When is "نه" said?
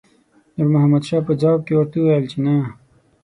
2.45-2.55